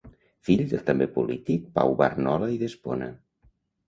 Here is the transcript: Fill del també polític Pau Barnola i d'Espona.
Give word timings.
Fill 0.47 0.61
del 0.69 0.79
també 0.85 1.07
polític 1.17 1.67
Pau 1.75 1.93
Barnola 1.99 2.47
i 2.55 2.57
d'Espona. 2.63 3.11